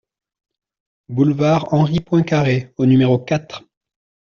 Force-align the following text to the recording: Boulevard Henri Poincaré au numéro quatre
Boulevard 1.09 1.71
Henri 1.75 1.99
Poincaré 1.99 2.73
au 2.77 2.87
numéro 2.87 3.19
quatre 3.19 3.63